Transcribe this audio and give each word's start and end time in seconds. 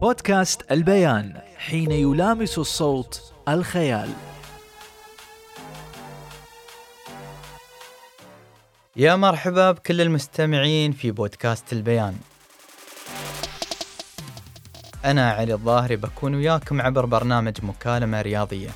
بودكاست 0.00 0.72
البيان 0.72 1.40
حين 1.58 1.90
يلامس 1.90 2.58
الصوت 2.58 3.32
الخيال. 3.48 4.10
يا 8.96 9.16
مرحبا 9.16 9.72
بكل 9.72 10.00
المستمعين 10.00 10.92
في 10.92 11.10
بودكاست 11.10 11.72
البيان. 11.72 12.18
أنا 15.04 15.30
علي 15.30 15.54
الظاهري 15.54 15.96
بكون 15.96 16.34
وياكم 16.34 16.80
عبر 16.80 17.06
برنامج 17.06 17.64
مكالمة 17.64 18.20
رياضية. 18.20 18.70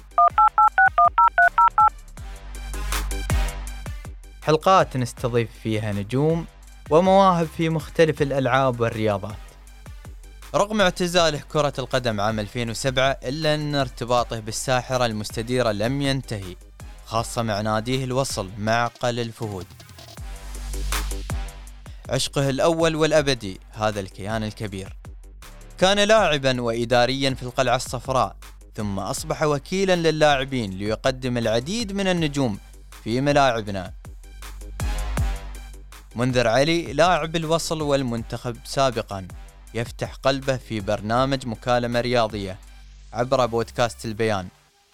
حلقات 4.42 4.96
نستضيف 4.96 5.50
فيها 5.62 5.92
نجوم 5.92 6.46
ومواهب 6.90 7.46
في 7.46 7.68
مختلف 7.68 8.22
الألعاب 8.22 8.80
والرياضات 8.80 9.43
رغم 10.54 10.80
اعتزاله 10.80 11.38
كرة 11.38 11.72
القدم 11.78 12.20
عام 12.20 12.40
2007 12.40 13.10
إلا 13.24 13.54
أن 13.54 13.74
ارتباطه 13.74 14.40
بالساحرة 14.40 15.06
المستديرة 15.06 15.72
لم 15.72 16.02
ينتهي 16.02 16.56
خاصة 17.06 17.42
مع 17.42 17.60
ناديه 17.60 18.04
الوصل 18.04 18.50
معقل 18.58 19.20
الفهود. 19.20 19.66
عشقه 22.08 22.50
الأول 22.50 22.96
والأبدي 22.96 23.60
هذا 23.72 24.00
الكيان 24.00 24.44
الكبير. 24.44 24.96
كان 25.78 25.98
لاعبا 25.98 26.60
وإداريا 26.60 27.34
في 27.34 27.42
القلعة 27.42 27.76
الصفراء 27.76 28.36
ثم 28.74 28.98
أصبح 28.98 29.42
وكيلا 29.42 29.96
للاعبين 29.96 30.70
ليقدم 30.70 31.38
العديد 31.38 31.92
من 31.92 32.06
النجوم 32.06 32.58
في 33.04 33.20
ملاعبنا. 33.20 33.92
منذر 36.16 36.48
علي 36.48 36.92
لاعب 36.92 37.36
الوصل 37.36 37.82
والمنتخب 37.82 38.56
سابقا. 38.64 39.28
يفتح 39.74 40.14
قلبه 40.14 40.56
في 40.56 40.80
برنامج 40.80 41.46
مكالمة 41.46 42.00
رياضية 42.00 42.56
عبر 43.12 43.46
بودكاست 43.46 44.04
البيان. 44.04 44.48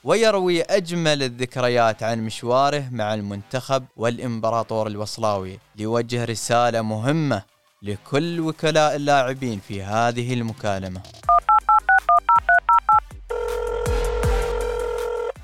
ويروي 0.05 0.63
أجمل 0.63 1.23
الذكريات 1.23 2.03
عن 2.03 2.25
مشواره 2.25 2.85
مع 2.93 3.15
المنتخب 3.15 3.85
والإمبراطور 3.97 4.87
الوصلاوي 4.87 5.59
ليوجه 5.77 6.25
رسالة 6.25 6.83
مهمة 6.83 7.43
لكل 7.83 8.41
وكلاء 8.41 8.97
اللاعبين 8.97 9.59
في 9.59 9.83
هذه 9.83 10.35
المكالمة. 10.35 11.01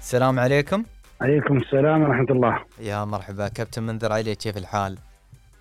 السلام 0.01 0.41
عليكم. 0.41 0.85
عليكم 1.21 1.57
السلام 1.57 2.03
ورحمة 2.03 2.31
الله. 2.31 2.65
يا 2.81 3.05
مرحبا. 3.05 3.49
كابتن 3.49 3.83
منذر 3.83 4.13
علي 4.13 4.35
كيف 4.35 4.57
الحال؟ 4.57 4.99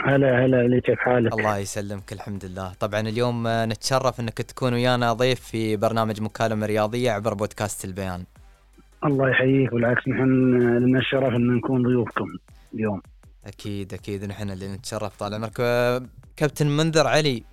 هلا 0.02 0.46
هلا 0.46 0.58
علي 0.58 0.82
كيف 0.82 1.00
حالك؟ 1.00 1.34
الله 1.34 1.58
يسلمك 1.58 2.14
الحمد 2.14 2.46
لله. 2.46 2.74
طبعا 2.74 3.00
اليوم 3.00 3.44
نتشرف 3.48 4.20
إنك 4.20 4.38
تكون 4.38 4.74
ويانا 4.74 5.14
ضيف 5.14 5.40
في 5.40 5.76
برنامج 5.76 6.22
مكالمة 6.22 6.66
رياضية 6.66 7.12
عبر 7.12 7.34
بودكاست 7.34 7.86
البيان. 7.86 8.26
الله 9.06 9.30
يحييك 9.30 9.72
بالعكس 9.72 10.08
نحن 10.08 10.24
لنا 10.78 11.00
الشرف 11.00 11.34
إن 11.34 11.56
نكون 11.56 11.84
ضيوفكم 11.84 12.26
اليوم. 12.74 13.02
أكيد 13.46 13.94
أكيد 13.94 14.26
نحن 14.26 14.50
اللي 14.50 14.68
نتشرف 14.68 15.18
طال 15.20 15.34
عمرك. 15.34 15.54
كابتن 16.36 16.68
منذر 16.68 17.08
علي 17.08 17.44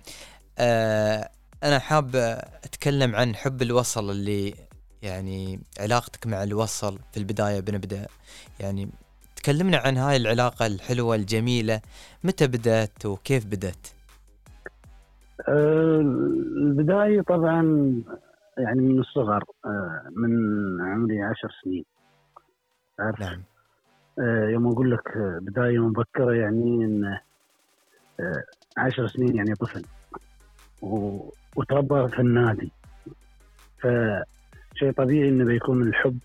آه 0.59 1.29
أنا 1.63 1.79
حاب 1.79 2.15
أتكلم 2.63 3.15
عن 3.15 3.35
حب 3.35 3.61
الوصل 3.61 4.11
اللي 4.11 4.53
يعني 5.01 5.59
علاقتك 5.79 6.27
مع 6.27 6.43
الوصل 6.43 6.99
في 7.11 7.17
البداية 7.17 7.59
بنبدأ. 7.59 8.07
يعني 8.59 8.89
تكلمنا 9.43 9.77
عن 9.77 9.97
هاي 9.97 10.17
العلاقة 10.17 10.65
الحلوة 10.65 11.15
الجميلة 11.15 11.81
متى 12.23 12.47
بدأت 12.47 13.05
وكيف 13.05 13.45
بدأت؟ 13.45 13.87
آه، 15.47 15.99
البداية 16.57 17.21
طبعا 17.21 17.61
يعني 18.57 18.81
من 18.81 18.99
الصغر 18.99 19.43
آه، 19.65 20.01
من 20.15 20.31
عمري 20.81 21.23
عشر 21.23 21.51
سنين. 21.63 21.85
عارف؟ 22.99 23.19
نعم. 23.19 23.43
آه، 24.19 24.49
يوم 24.49 24.67
أقول 24.67 24.91
لك 24.91 25.17
بداية 25.17 25.79
مبكرة 25.79 26.33
يعني 26.33 26.85
آه، 28.19 28.43
عشر 28.77 29.07
سنين 29.07 29.35
يعني 29.35 29.53
طفل. 29.55 29.85
وتربى 31.55 32.07
في 32.07 32.19
النادي. 32.19 32.71
فشيء 33.77 34.91
طبيعي 34.97 35.29
إنه 35.29 35.45
بيكون 35.45 35.81
الحب 35.81 36.17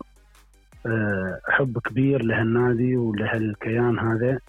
حب 1.47 1.79
كبير 1.79 2.23
لهالنادي 2.23 2.97
ولهالكيان 2.97 3.99
هذا 3.99 4.39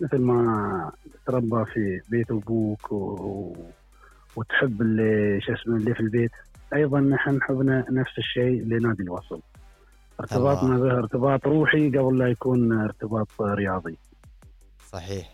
مثل 0.00 0.18
ما 0.18 0.92
تربى 1.26 1.64
في 1.64 2.00
بيت 2.08 2.30
أبوك 2.30 2.92
و... 2.92 3.56
وتحب 4.36 4.82
اللي 4.82 5.40
شو 5.40 5.52
اسمه 5.52 5.76
اللي 5.76 5.94
في 5.94 6.00
البيت 6.00 6.30
أيضا 6.74 7.00
نحن 7.00 7.42
حبنا 7.42 7.84
نفس 7.90 8.18
الشيء 8.18 8.64
لنادي 8.64 9.02
الوصل. 9.02 9.40
ارتباطنا 10.20 10.78
به 10.78 10.98
ارتباط 10.98 11.46
روحي 11.46 11.88
قبل 11.88 12.18
لا 12.18 12.28
يكون 12.28 12.80
ارتباط 12.80 13.28
رياضي. 13.40 13.98
صحيح. 14.92 15.28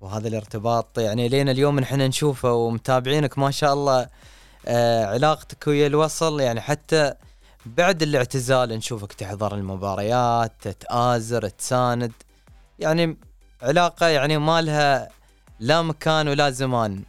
وهذا 0.00 0.28
الارتباط 0.28 0.98
يعني 0.98 1.28
لين 1.28 1.48
اليوم 1.48 1.80
نحن 1.80 2.00
نشوفه 2.00 2.52
ومتابعينك 2.52 3.38
ما 3.38 3.50
شاء 3.50 3.72
الله 3.72 4.06
آه 4.66 5.04
علاقتك 5.06 5.66
ويا 5.66 5.86
الوصل 5.86 6.40
يعني 6.40 6.60
حتى 6.60 7.14
بعد 7.66 8.02
الاعتزال 8.02 8.68
نشوفك 8.68 9.12
تحضر 9.12 9.54
المباريات 9.54 10.52
تتآزر 10.60 11.48
تساند. 11.48 12.12
يعني 12.78 13.16
علاقة 13.62 14.06
يعني 14.08 14.38
ما 14.38 14.60
لها 14.62 15.08
لا 15.60 15.82
مكان 15.82 16.28
ولا 16.28 16.50
زمان. 16.50 17.02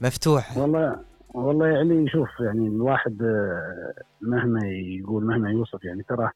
مفتوح. 0.00 0.56
والله 0.58 0.96
والله 1.34 1.66
يعني 1.66 2.08
شوف 2.08 2.28
يعني 2.40 2.66
الواحد 2.68 3.22
آه، 3.22 3.94
مهما 4.20 4.60
يقول 4.66 5.24
مهما 5.24 5.50
يوصف 5.50 5.84
يعني 5.84 6.02
ترى 6.02 6.30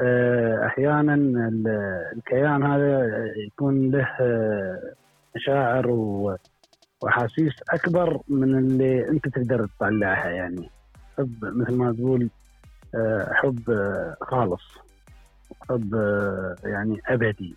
آه، 0.00 0.66
أحيانا 0.66 1.14
ال- 1.14 1.68
الكيان 2.16 2.62
هذا 2.62 3.06
يكون 3.46 3.90
له 3.90 4.08
آه، 4.20 4.92
مشاعر 5.36 5.86
وأحاسيس 7.02 7.52
أكبر 7.70 8.20
من 8.28 8.58
اللي 8.58 9.08
أنت 9.08 9.28
تقدر 9.28 9.68
تطلعها 9.78 10.28
يعني. 10.28 10.70
مثل 11.42 11.74
ما 11.76 11.92
تقول 11.92 12.30
حب 13.32 13.70
آه، 13.70 14.16
خالص 14.20 14.62
حب 15.68 15.94
آه، 15.94 16.56
يعني 16.64 17.00
أبدي. 17.06 17.54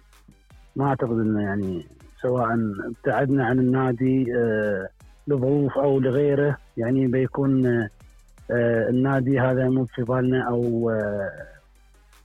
ما 0.76 0.86
أعتقد 0.86 1.12
إنه 1.20 1.42
يعني 1.42 1.86
سواء 2.22 2.48
ابتعدنا 2.88 3.46
عن 3.46 3.60
النادي 3.60 4.36
آه، 4.38 4.90
لظروف 5.28 5.78
أو 5.78 6.00
لغيره 6.00 6.58
يعني 6.78 7.08
بيكون 7.08 7.66
آه، 7.66 7.90
آه، 8.52 8.90
النادي 8.90 9.40
هذا 9.40 9.70
مو 9.70 9.86
في 9.86 10.04
بالنا 10.04 10.42
أو 10.50 10.90
آه، 10.90 11.32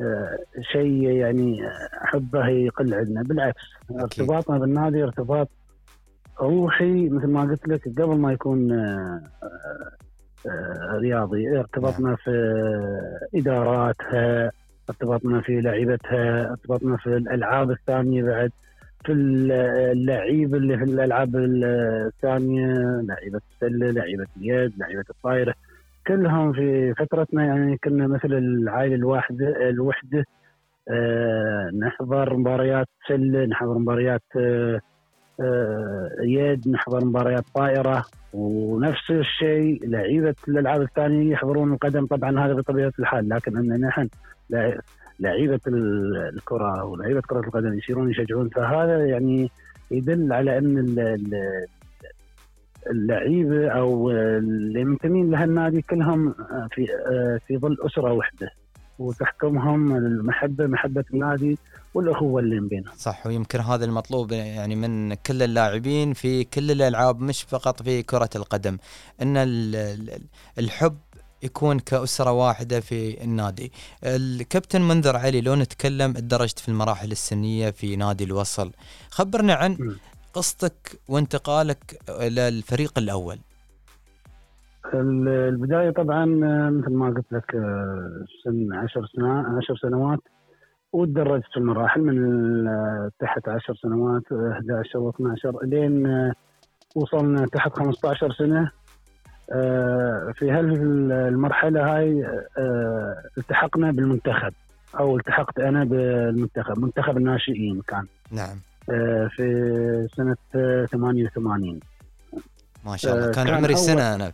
آه، 0.01 0.39
شيء 0.73 1.03
يعني 1.11 1.67
آه، 1.67 1.89
حبه 1.93 2.49
يقل 2.49 2.95
عندنا. 2.95 3.23
بالعكس 3.23 3.63
ارتباطنا 3.91 4.59
بالنادي 4.59 5.03
ارتباط 5.05 5.49
روحي 6.41 7.09
مثل 7.09 7.27
ما 7.27 7.41
قلت 7.43 7.69
لك 7.69 7.89
قبل 7.89 8.19
ما 8.19 8.33
يكون 8.33 8.73
آه، 8.73 9.23
آه، 9.43 9.47
آه، 9.47 9.93
رياضي 10.95 11.59
ارتباطنا 11.59 12.17
في 12.17 12.31
إداراتها 13.35 14.51
ارتباطنا 14.91 15.41
في 15.41 15.61
لعيبتها 15.61 16.51
ارتباطنا 16.51 16.97
في 16.97 17.07
الألعاب 17.07 17.71
الثانية 17.71 18.23
بعد 18.23 18.51
في 19.05 19.13
اللعيب 19.13 20.55
اللي 20.55 20.77
في 20.79 20.85
الألعاب 20.85 21.37
الثانية 21.37 22.75
لعيبة 23.09 23.41
السلة 23.53 23.91
لعيبة 23.91 24.27
اليد 24.37 24.73
لعيبة 24.79 25.05
الطايرة. 25.11 25.55
كلهم 26.07 26.53
في 26.53 26.95
فترتنا 26.95 27.45
يعني 27.47 27.79
كنا 27.85 28.07
مثل 28.07 28.33
العائلة 28.33 28.95
الواحدة 28.95 29.69
الوحدة. 29.69 30.25
آه 30.89 31.71
نحضر 31.79 32.37
مباريات 32.37 32.87
سلة 33.09 33.45
نحضر 33.45 33.79
مباريات 33.79 34.23
آه 34.37 34.75
آه 34.77 34.81
يد 36.23 36.69
نحضر 36.69 37.05
مباريات 37.05 37.45
طائرة 37.55 38.05
ونفس 38.33 39.11
الشيء 39.11 39.89
لعيبة 39.89 40.35
الألعاب 40.49 40.83
الثانية 40.83 41.33
يحضرون 41.33 41.73
القدم. 41.73 42.07
طبعا 42.07 42.47
هذا 42.47 42.53
بطبيعة 42.55 42.93
الحال 42.99 43.29
لكن 43.29 43.57
أن 43.57 43.81
نحن 43.81 44.09
لع- 44.51 44.79
لعيبة 45.21 45.61
ال- 45.67 46.17
الكرة 46.35 46.85
ولعيبة 46.85 47.21
كرة 47.21 47.41
القدم 47.41 47.75
يصيرون 47.79 48.11
يشجعون 48.11 48.49
فهذا 48.49 49.07
يعني 49.07 49.51
يدل 49.91 50.33
على 50.33 50.59
أن 50.59 50.79
ال- 50.79 51.01
ال- 51.01 51.67
اللعيبة 52.91 53.69
أو 53.69 54.11
اللي 54.11 54.85
منتمين 54.85 55.31
لهالنادي 55.31 55.83
كلهم 55.83 56.35
في 56.71 56.87
في 57.47 57.59
ظل 57.59 57.77
أسرة 57.87 58.13
واحدة. 58.13 58.51
وتحكمهم 58.99 59.97
المحبة 59.97 60.67
محبة 60.67 61.05
النادي 61.15 61.59
والأخوة 61.95 62.41
اللي 62.41 62.61
بينهم. 62.61 62.95
صح 62.99 63.27
ويمكن 63.27 63.61
هذا 63.61 63.85
المطلوب 63.85 64.33
يعني 64.33 64.77
من 64.77 65.15
كل 65.15 65.43
اللاعبين 65.43 66.13
في 66.15 66.45
كل 66.45 66.71
الألعاب 66.71 67.21
مش 67.21 67.43
فقط 67.43 67.83
في 67.83 68.03
كرة 68.03 68.31
القدم 68.37 68.79
إن 69.23 69.37
ال- 69.37 69.77
ال- 69.77 70.23
الحب 70.59 70.97
يكون 71.43 71.79
كأسرة 71.79 72.33
واحدة 72.33 72.81
في 72.81 73.25
النادي 73.25 73.73
الكابتن 74.05 74.83
منذر 74.83 75.17
علي 75.17 75.41
لو 75.41 75.55
نتكلم 75.55 76.13
درجت 76.13 76.59
في 76.59 76.69
المراحل 76.69 77.13
السنية 77.13 77.71
في 77.71 77.97
نادي 77.97 78.25
الوصل 78.25 78.73
خبرنا 79.11 79.55
عن. 79.55 79.97
قصتك 80.35 81.01
وانتقالك 81.09 82.01
إلى 82.09 82.49
الفريق 82.49 82.99
الأول 82.99 83.35
ال- 83.35 83.41
البداية 84.95 85.91
طبعا 85.91 86.25
آه، 86.45 86.71
مثل 86.71 86.93
ما 86.93 87.07
قلت 87.07 87.33
لك 87.33 87.55
آه، 87.55 88.25
سن 88.45 88.73
10 88.73 89.07
سنوات 89.17 89.47
10 89.47 89.75
سنوات 89.83 90.19
وتدرجت 90.93 91.45
في 91.53 91.57
المراحل 91.57 92.01
من 92.01 92.65
تحت 93.19 93.49
10 93.49 93.75
سنوات 93.75 94.23
آه، 94.33 94.53
11 94.53 95.11
و12 95.13 95.65
لين 95.65 96.33
وصلنا 96.95 97.47
تحت 97.47 97.73
15 97.79 98.33
سنة. 98.33 98.71
آه، 99.53 100.33
في 100.37 100.51
هالمرحله 100.51 101.97
هاي 101.97 102.27
التحقنا 103.39 103.91
بالمنتخب 103.91 104.53
أو 104.99 105.17
التحقت 105.17 105.59
أنا 105.59 105.85
بالمنتخب 105.85 106.79
منتخب 106.79 107.17
الناشئين 107.17 107.83
كان. 107.89 108.07
نعم. 108.31 108.57
في 109.29 110.09
سنة 110.17 110.37
آه، 110.55 110.87
88 110.87 111.81
ما 112.87 112.97
شاء 112.97 113.15
الله. 113.15 113.31
كان 113.31 113.45
كان 113.45 113.55
عمري 113.55 113.77
سنه 113.77 114.15
أنا. 114.15 114.33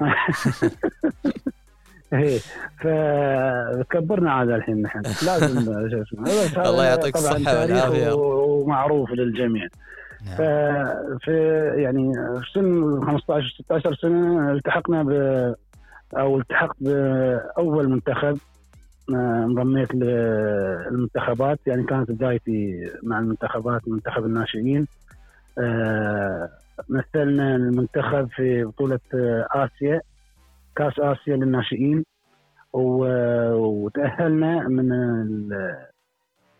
إيه 2.12 2.38
فكبرنا 2.80 4.32
عاد 4.32 4.48
الحين 4.50 4.82
نحن 4.82 5.02
لازم 5.26 5.58
الله 6.56 6.84
يعطيك 6.84 7.16
طبعاً 7.18 7.36
الصحة 7.36 7.52
تاريخ 7.54 7.70
والعافية. 7.86 8.12
و- 8.12 8.60
ومعروف 8.62 9.10
للجميع 9.10 9.68
نعم. 10.26 10.34
ففي 10.36 11.32
يعني 11.76 12.12
في 12.14 12.50
سن 12.54 13.00
15 13.06 13.48
16 13.64 13.94
سنة 13.94 14.52
التحقنا 14.52 15.02
ب 15.02 15.10
أو 16.16 16.38
التحقت 16.38 16.76
بأول 16.80 17.88
منتخب 17.88 18.38
آه، 19.14 19.44
انضميت 19.44 19.94
للمنتخبات 19.94 21.58
يعني 21.66 21.82
كانت 21.84 22.10
بدايتي 22.10 22.90
مع 23.02 23.18
المنتخبات 23.18 23.88
منتخب 23.88 24.24
الناشئين 24.24 24.86
آه، 25.58 26.48
مثلنا 26.88 27.56
المنتخب 27.56 28.28
في 28.36 28.64
بطولة 28.64 29.00
آه، 29.14 29.46
آسيا 29.50 30.00
كأس 30.76 30.92
آسيا 30.98 31.36
للناشئين. 31.36 32.04
وتأهلنا 32.72 34.68
من 34.68 34.88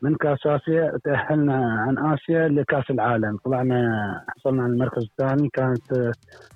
من 0.03 0.15
كأس 0.15 0.47
آسيا 0.47 0.99
تأهلنا 1.05 1.81
عن 1.89 1.99
آسيا 1.99 2.49
لكأس 2.49 2.91
العالم. 2.91 3.37
طلعنا 3.45 3.81
حصلنا 4.29 4.63
على 4.63 4.73
المركز 4.73 5.03
الثاني 5.03 5.49
كانت 5.49 5.93
آه، 5.93 6.13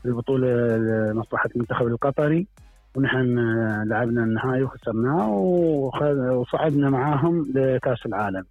البطولة 0.06 0.76
لمصلحة 0.76 1.48
المنتخب 1.56 1.86
القطري. 1.86 2.46
ونحن 2.96 3.38
آه، 3.38 3.84
لعبنا 3.84 4.24
النهائي 4.24 4.62
وخسرناه 4.62 5.30
وخ- 5.30 6.02
وصعدنا 6.32 6.90
معاهم 6.90 7.46
لكأس 7.54 8.06
العالم. 8.06 8.44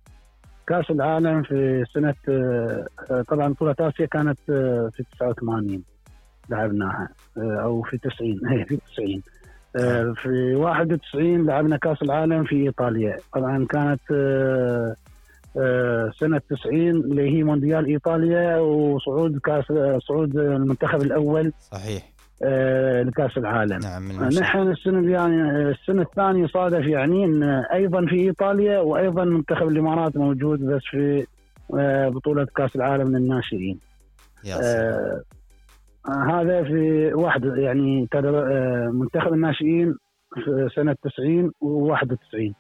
كأس 0.68 0.92
العالم 0.92 1.44
في 1.44 1.84
سنة 1.94 2.16
آه، 2.30 2.86
طبعا 3.28 3.48
بطولة 3.48 3.76
آسيا 3.80 4.06
كانت 4.06 4.40
آه، 4.50 4.92
في 4.94 5.04
89 5.20 5.84
لعبناها 6.50 7.10
آه، 7.38 7.62
أو 7.64 7.82
في 7.82 7.98
90 7.98 8.40
هي 8.52 8.66
في 8.66 8.78
90 8.94 9.22
آه، 9.76 10.14
في 10.18 10.56
91 10.56 11.46
لعبنا 11.46 11.78
كأس 11.78 12.02
العالم 12.02 12.44
في 12.44 12.56
إيطاليا. 12.56 13.18
طبعا 13.34 13.66
كانت 13.66 14.02
سنة 16.20 16.42
90 16.50 16.90
اللي 16.90 17.38
هي 17.38 17.44
مونديال 17.44 17.86
إيطاليا 17.86 18.58
وصعود 18.58 19.40
آه، 19.50 20.00
صعود 20.00 20.38
المنتخب 20.38 21.02
الأول. 21.02 21.54
صحيح. 21.72 22.13
آه، 22.44 23.04
لكأس 23.04 23.38
العالم. 23.38 23.80
نعم 23.80 24.12
المشاهد. 24.12 24.42
نحن 24.44 24.72
السنة 24.72 25.12
يعني 25.12 25.70
السنة 25.70 26.02
الثانية 26.02 26.48
صادف 26.48 26.86
يعني 26.86 27.26
إن 27.26 27.44
أيضا 27.74 28.06
في 28.06 28.16
إيطاليا 28.16 28.80
وأيضا 28.80 29.24
منتخب 29.24 29.68
الإمارات 29.68 30.18
موجود 30.18 30.66
بس 30.66 30.82
في 30.92 31.26
آه، 31.78 32.10
بطولة 32.10 32.48
كأس 32.56 32.76
العالم 32.76 33.18
للناشئين. 33.18 33.80
آه، 34.52 35.22
آه، 36.08 36.42
هذا 36.42 36.64
في 36.64 37.14
واحد 37.14 37.46
يعني 37.46 38.08
آه، 38.16 38.90
منتخب 38.94 39.34
الناشئين 39.34 39.96
في 40.36 40.70
سنة 40.76 40.96
90 41.04 41.52
و91 41.62 42.54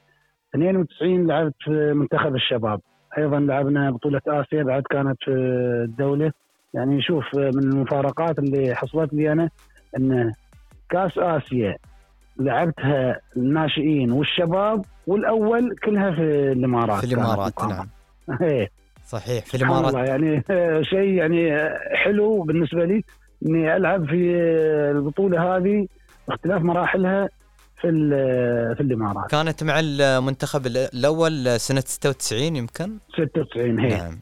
92 0.55 1.27
لعبت 1.27 1.53
في 1.63 1.93
منتخب 1.93 2.35
الشباب. 2.35 2.81
أيضا 3.17 3.39
لعبنا 3.39 3.91
بطولة 3.91 4.21
آسيا 4.27 4.63
بعد 4.63 4.83
كانت 4.89 5.17
في 5.23 5.31
الدولة. 5.83 6.31
يعني 6.73 7.01
شوف 7.01 7.23
آه، 7.37 7.51
من 7.55 7.63
المفارقات 7.63 8.39
اللي 8.39 8.75
حصلت 8.75 9.13
لي 9.13 9.31
أنا 9.31 9.49
إن 9.97 10.33
كأس 10.89 11.17
آسيا 11.17 11.77
لعبتها 12.39 13.19
الناشئين 13.37 14.11
والشباب 14.11 14.85
والأول 15.07 15.75
كلها 15.83 16.11
في 16.11 16.51
الإمارات 16.51 17.05
في 17.05 17.13
الإمارات. 17.13 17.63
نعم. 17.63 17.87
إيه. 18.41 18.69
صحيح 19.07 19.45
في 19.45 19.57
الإمارات. 19.57 19.93
يعني 20.07 20.43
شيء 20.91 21.13
يعني 21.13 21.69
حلو 21.95 22.41
بالنسبة 22.41 22.85
لي 22.85 23.03
إني 23.45 23.75
ألعب 23.75 24.05
في 24.05 24.37
البطولة 24.91 25.57
هذه 25.57 25.87
باختلاف 26.27 26.61
مراحلها 26.61 27.29
في 27.81 27.89
في 28.77 28.81
الإمارات. 28.81 29.29
كانت 29.29 29.63
مع 29.63 29.79
المنتخب 29.79 30.67
الأول 30.67 31.59
سنة 31.59 31.83
96 31.85 32.55
يمكن؟ 32.55 32.97
96 33.17 33.79
هي 33.79 33.97
نعم. 33.97 34.19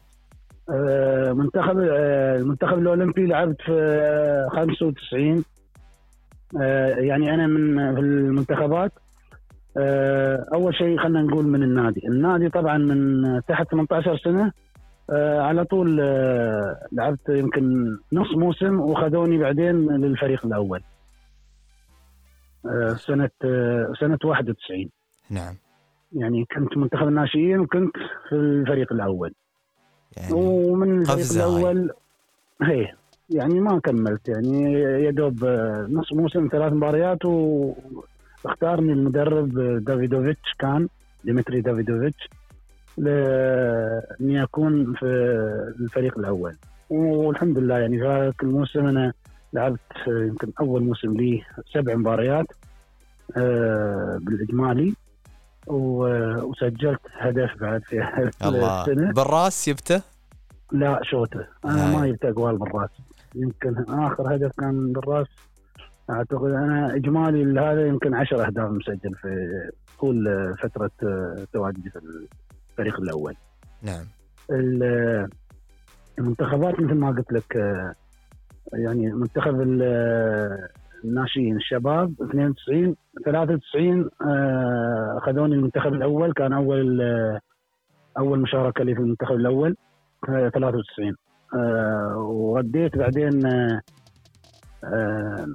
آه، 0.70 1.32
منتخب 1.32 1.78
آه، 1.78 2.36
المنتخب 2.36 2.78
الأولمبي 2.78 3.26
لعبت 3.26 3.62
في 3.62 3.72
آه، 3.72 4.48
95 4.56 5.36
آه، 5.38 5.42
يعني 6.98 7.34
أنا 7.34 7.46
من 7.46 7.94
في 7.94 8.00
المنتخبات 8.00 8.92
آه، 9.76 10.46
أول 10.54 10.74
شيء 10.74 10.98
خلينا 10.98 11.22
نقول 11.22 11.44
من 11.44 11.62
النادي، 11.62 12.00
النادي 12.08 12.48
طبعا 12.48 12.78
من 12.78 13.22
تحت 13.48 13.70
18 13.70 14.16
سنة 14.16 14.52
آه، 15.10 15.40
على 15.40 15.64
طول 15.64 16.00
آه، 16.00 16.86
لعبت 16.92 17.28
يمكن 17.28 17.86
نص 18.12 18.36
موسم 18.36 18.80
وخذوني 18.80 19.38
بعدين 19.38 19.74
للفريق 19.96 20.46
الأول. 20.46 20.82
آه، 22.66 22.94
سنة 22.94 23.30
آه، 23.44 23.92
سنة 24.00 24.18
91 24.24 24.90
نعم 25.30 25.54
يعني 26.12 26.44
كنت 26.44 26.76
منتخب 26.76 27.08
الناشئين 27.08 27.60
وكنت 27.60 27.96
في 28.28 28.34
الفريق 28.34 28.92
الأول. 28.92 29.34
يعني 30.16 30.32
ومن 30.32 31.00
الفريق. 31.00 31.32
الأول 31.32 31.90
هي 32.62 32.92
يعني 33.32 33.60
ما 33.60 33.80
كملت. 33.80 34.28
يعني 34.28 34.72
يا 34.82 35.10
دوب 35.10 35.44
آه، 35.44 35.86
نص 35.90 36.12
موسم 36.12 36.48
ثلاث 36.52 36.72
مباريات 36.72 37.24
واختارني 37.24 38.92
المدرب 38.92 39.58
آه، 39.58 39.78
دافيدوفيتش. 39.78 40.54
كان 40.58 40.88
ديمتري 41.24 41.60
دافيدوفيتش 41.60 42.28
لاني 42.98 44.42
أكون 44.42 44.94
في 44.94 45.06
الفريق 45.80 46.18
الأول. 46.18 46.56
والحمد 46.90 47.58
لله 47.58 47.78
يعني 47.78 47.98
في 47.98 48.06
هذاك 48.06 48.42
الموسم 48.42 48.86
أنا 48.86 49.12
لعبت 49.52 49.80
آه، 50.08 50.10
يمكن 50.10 50.52
أول 50.60 50.82
موسم 50.82 51.12
لي 51.16 51.42
سبع 51.74 51.94
مباريات 51.94 52.46
آه، 53.36 54.18
بالاجمالي 54.22 54.94
وسجلت 55.66 57.00
هدف 57.18 57.50
بعد 57.60 57.82
في 57.84 58.30
الله. 58.44 58.82
السنة. 58.82 59.12
بالراس 59.12 59.68
جبته 59.68 60.02
لا 60.72 61.00
شوته. 61.02 61.44
أنا 61.64 61.88
هاي. 61.90 61.96
ما 61.96 62.06
جبت 62.06 62.24
أقوال 62.24 62.56
بالراس. 62.58 62.90
يمكن 63.34 63.84
آخر 63.88 64.34
هدف 64.34 64.52
كان 64.60 64.92
بالرأس. 64.92 65.26
أعتقد 66.10 66.50
أنا 66.50 66.94
إجمالي 66.94 67.60
هذا 67.60 67.86
يمكن 67.86 68.14
10 68.14 68.46
أهداف 68.46 68.70
مسجل 68.70 69.14
في 69.14 69.48
طول 70.00 70.26
فترة 70.62 70.90
تواجدي 71.52 71.90
في 71.90 71.98
الفريق 72.72 73.00
الأول. 73.00 73.34
نعم. 73.82 74.04
ال- 74.50 75.28
المنتخبات 76.18 76.80
مثل 76.80 76.94
ما 76.94 77.08
قلت 77.10 77.32
لك 77.32 77.56
آه، 77.56 77.94
يعني 78.72 79.12
منتخب 79.12 79.60
ال- 79.60 80.68
الناشئين 81.04 81.56
الشباب 81.56 82.14
92 82.22 82.96
93 83.24 84.10
آه، 84.26 85.18
أخذوني 85.18 85.54
المنتخب 85.54 85.92
الأول 85.94 86.32
كان 86.32 86.52
أول 86.52 87.00
آه، 87.02 87.40
أول 88.18 88.40
مشاركة 88.40 88.84
لي 88.84 88.94
في 88.94 89.00
المنتخب 89.00 89.34
الأول 89.34 89.76
آه، 90.28 90.48
93 90.48 91.16
آه، 91.54 92.16
ورديت 92.18 92.96
بعدين 92.96 93.46
آه، 93.46 93.80
آه، 94.84 95.46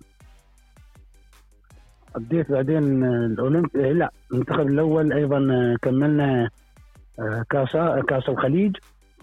رديت 2.15 2.51
بعدين 2.51 3.03
آه، 3.03 3.25
الاولمبي 3.25 3.89
آه، 3.89 3.91
لا 3.93 4.11
المنتخب 4.31 4.67
الأول 4.67 5.13
أيضا 5.13 5.37
آه، 5.37 5.75
كملنا 5.81 6.49
آه، 7.19 7.45
كاس 7.49 7.71
كاس 8.09 8.29
الخليج 8.29 8.75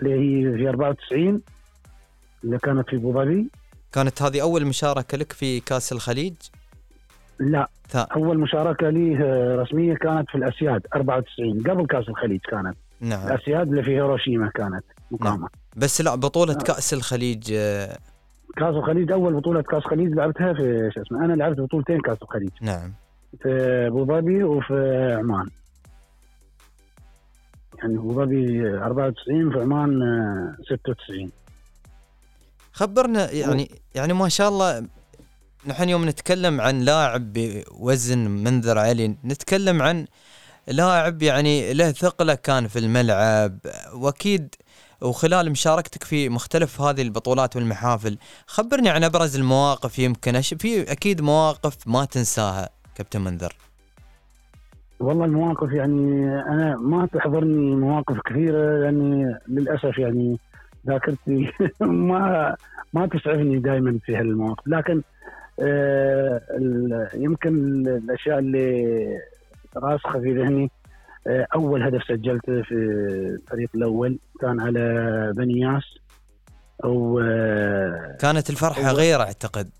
اللي 0.02 0.12
هي 0.14 0.56
في 0.58 0.68
94 0.68 1.40
اللي 2.44 2.58
كانت 2.58 2.88
في 2.90 2.96
أبو 2.96 3.12
ظبي. 3.12 3.50
كانت 3.92 4.22
هذه 4.22 4.42
أول 4.42 4.66
مشاركة 4.66 5.18
لك 5.18 5.32
في 5.32 5.60
كاس 5.60 5.92
الخليج؟ 5.92 6.34
لا 7.40 7.68
ثا- 7.88 7.98
أول 8.16 8.38
مشاركة 8.38 8.90
لي 8.90 9.18
آه، 9.24 9.56
رسمية 9.56 9.94
كانت 9.94 10.28
في 10.30 10.34
الأسياد 10.34 10.86
94 10.94 11.62
قبل 11.62 11.86
كاس 11.86 12.08
الخليج 12.08 12.40
كانت. 12.40 12.76
نعم. 13.00 13.26
الأسياد 13.28 13.68
اللي 13.68 13.82
في 13.82 13.90
هيروشيما 13.90 14.50
كانت. 14.54 14.84
مقامه 15.14 15.48
بس 15.76 16.00
لا 16.00 16.14
بطولة 16.14 16.54
آه. 16.54 16.58
كأس 16.58 16.94
الخليج 16.94 17.52
آه، 17.52 17.98
كأس 18.56 18.74
الخليج 18.74 19.12
أول 19.12 19.34
بطولة 19.34 19.62
كأس 19.62 19.82
الخليج 19.82 20.08
لعبتها 20.08 20.52
في 20.52 20.90
شو 20.94 21.02
اسمه 21.02 21.24
أنا 21.24 21.32
لعبت 21.32 21.60
بطولتين 21.60 22.00
كأس 22.00 22.22
الخليج. 22.22 22.50
نعم. 22.60 22.92
في 23.42 23.48
أبو 23.86 24.04
ظبي 24.04 24.44
وفي 24.44 25.12
عمان. 25.18 25.48
يعني 27.78 27.96
أبو 27.98 28.12
ظبي 28.12 28.68
94 28.68 29.52
في 29.52 29.60
عمان 29.60 30.02
آه، 30.02 30.56
96 30.62 31.30
خبرنا 32.72 33.30
يعني 33.30 33.70
يعني 33.94 34.12
ما 34.12 34.28
شاء 34.28 34.48
الله 34.48 34.86
نحن 35.66 35.88
يوم 35.88 36.08
نتكلم 36.08 36.60
عن 36.60 36.80
لاعب 36.80 37.32
بوزن 37.32 38.18
منذر 38.18 38.78
علي 38.78 39.16
نتكلم 39.24 39.82
عن 39.82 40.06
لاعب 40.68 41.22
يعني 41.22 41.74
له 41.74 41.92
ثقله 41.92 42.34
كان 42.34 42.68
في 42.68 42.78
الملعب 42.78 43.58
وأكيد 43.94 44.54
وخلال 45.00 45.50
مشاركتك 45.50 46.04
في 46.04 46.28
مختلف 46.28 46.80
هذه 46.80 47.02
البطولات 47.02 47.56
والمحافل 47.56 48.18
خبرني 48.46 48.88
عن 48.88 49.04
أبرز 49.04 49.36
المواقف 49.36 49.98
يمكن 49.98 50.40
في 50.40 50.92
أكيد 50.92 51.20
مواقف 51.20 51.76
ما 51.86 52.04
تنساها 52.04 52.68
كابتن 52.94 53.20
منذر. 53.20 53.52
والله 55.00 55.24
المواقف 55.24 55.72
يعني 55.72 56.28
أنا 56.40 56.76
ما 56.76 57.06
تحضرني 57.06 57.76
مواقف 57.76 58.20
كثيرة 58.20 58.80
لأني 58.80 59.38
للأسف 59.48 59.98
يعني 59.98 60.38
ذاكرتي 60.86 61.50
ما 61.80 62.56
ما 62.92 63.06
تسعفني 63.06 63.58
دائما 63.58 63.98
في 64.04 64.16
هالمواقف. 64.16 64.68
لكن 64.68 65.02
آه 65.60 66.40
يمكن 67.14 67.86
الأشياء 67.86 68.38
اللي 68.38 69.18
راسخة 69.76 70.20
في 70.20 70.34
ذهني 70.34 70.70
أول 71.26 71.82
هدف 71.82 72.02
سجلته 72.08 72.62
في 72.62 72.74
الفريق 72.74 73.68
الأول 73.74 74.18
كان 74.40 74.60
على 74.60 75.32
بني 75.36 75.60
ياس 75.60 75.84
و 76.84 77.20
آه، 77.20 78.16
كانت 78.20 78.50
الفرحة 78.50 78.92
غير 78.92 79.20
أعتقد. 79.20 79.70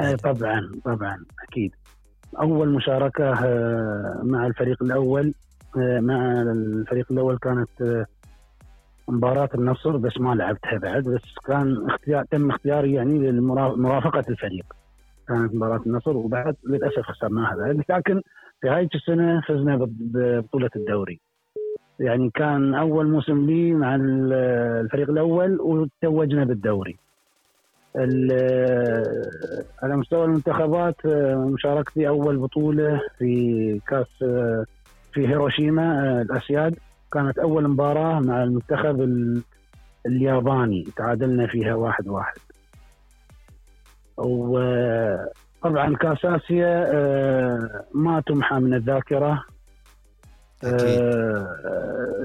آه 0.00 0.14
طبعا 0.14 0.70
طبعا 0.84 1.24
أكيد. 1.48 1.74
أول 2.40 2.68
مشاركة 2.68 3.32
آه، 3.32 4.20
مع 4.22 4.46
الفريق 4.46 4.82
الأول 4.82 5.34
آه، 5.76 6.00
مع 6.00 6.42
الفريق 6.42 7.06
الأول 7.12 7.38
كانت 7.38 7.82
آه، 7.82 8.06
مباراة 9.08 9.48
النصر 9.54 9.96
بس 9.96 10.20
ما 10.20 10.34
لعبتها 10.34 10.78
بعد 10.78 11.02
بس 11.04 11.22
كان 11.46 11.86
اختيار 11.90 12.24
تم 12.24 12.50
اختياري 12.50 12.92
يعني 12.92 13.30
لمرافقة 13.30 14.24
الفريق. 14.28 14.64
كانت 15.28 15.54
مباراة 15.54 15.80
النصر 15.86 16.16
وبعد 16.16 16.56
للأسف 16.66 17.02
خسرناها 17.02 17.56
بعد. 17.56 17.84
لكن 17.88 18.22
في 18.60 18.68
هاي 18.68 18.88
السنة 18.94 19.40
فزنا 19.40 19.76
ببطولة 19.80 20.70
الدوري. 20.76 21.20
يعني 22.00 22.30
كان 22.30 22.74
أول 22.74 23.06
موسم 23.06 23.46
لي 23.46 23.72
مع 23.72 23.94
الفريق 24.80 25.10
الأول 25.10 25.60
وتوجنا 25.60 26.44
بالدوري. 26.44 26.96
على 29.82 29.96
مستوى 29.96 30.24
المنتخبات 30.24 31.06
مشاركتي 31.36 32.08
أول 32.08 32.38
بطولة 32.38 33.00
في 33.18 33.80
كأس 33.86 34.24
في 35.12 35.28
هيروشيما 35.28 36.20
الأسياد. 36.22 36.76
كانت 37.12 37.38
أول 37.38 37.68
مباراة 37.68 38.20
مع 38.20 38.42
المنتخب 38.42 39.00
الياباني. 40.06 40.84
تعادلنا 40.96 41.46
فيها 41.46 41.74
واحد 41.74 42.08
واحد. 42.08 42.38
وطبعا 44.16 45.28
كاس 46.00 46.24
اسيا 46.24 46.90
ما 47.94 48.22
تمحى 48.26 48.58
من 48.58 48.74
الذاكرة. 48.74 49.44
أكيد. 50.64 51.00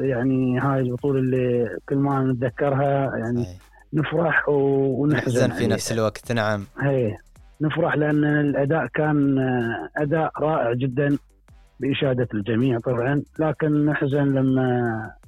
يعني 0.10 0.60
هاي 0.60 0.80
البطولة 0.80 1.20
اللي 1.20 1.78
كل 1.90 1.96
ما 1.96 2.24
نتذكرها 2.24 3.18
يعني 3.18 3.44
صحيح. 3.44 3.58
نفرح 3.94 4.50
ونحزن 4.50 5.50
في 5.50 5.68
نفس 5.68 5.92
الوقت. 5.92 6.32
نعم. 6.32 6.64
هي 6.80 7.18
نفرح 7.62 7.96
لأن 7.96 8.24
الأداء 8.24 8.88
كان 8.88 9.38
أداء 9.98 10.32
رائع 10.40 10.74
جدا 10.74 11.18
بإشادة 11.80 12.28
الجميع 12.34 12.80
طبعا. 12.80 13.24
لكن 13.40 13.86
نحزن 13.86 14.34
لما 14.36 14.62
آه 14.62 15.25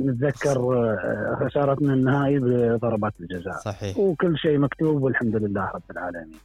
نتذكر 0.00 0.58
آه 0.58 1.38
خسارتنا 1.40 1.94
النهائي 1.94 2.38
بضربات 2.38 3.12
الجزاء. 3.20 3.54
صحيح. 3.54 3.98
وكل 3.98 4.38
شيء 4.38 4.58
مكتوب 4.58 5.02
والحمد 5.02 5.36
لله 5.36 5.70
رب 5.74 5.82
العالمين. 5.90 6.38